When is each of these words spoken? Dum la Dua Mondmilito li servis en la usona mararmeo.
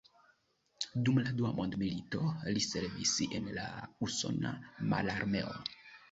Dum 1.07 1.17
la 1.25 1.33
Dua 1.41 1.49
Mondmilito 1.57 2.31
li 2.55 2.63
servis 2.67 3.11
en 3.39 3.49
la 3.57 3.65
usona 4.07 4.55
mararmeo. 4.95 5.53